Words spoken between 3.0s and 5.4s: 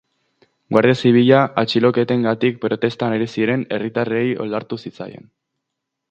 ari ziren herritarrei oldartu zitzaien.